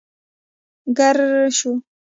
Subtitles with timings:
[0.97, 1.27] ګررر
[1.57, 1.71] شو.